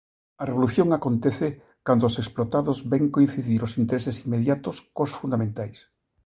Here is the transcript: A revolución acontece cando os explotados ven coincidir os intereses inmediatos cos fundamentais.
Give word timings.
A 0.41 0.43
revolución 0.49 0.87
acontece 0.91 1.47
cando 1.87 2.03
os 2.09 2.15
explotados 2.23 2.77
ven 2.91 3.03
coincidir 3.15 3.59
os 3.67 3.75
intereses 3.81 4.15
inmediatos 4.25 4.75
cos 4.95 5.11
fundamentais. 5.19 5.77